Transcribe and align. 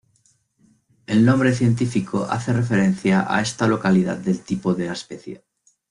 El 1.05 1.23
nombre 1.25 1.53
científico 1.53 2.25
hace 2.31 2.53
referencia 2.53 3.23
a 3.29 3.39
esta 3.39 3.67
localidad 3.67 4.17
del 4.17 4.41
tipo 4.41 4.73
de 4.73 4.87
la 4.87 4.93
especie. 4.93 5.43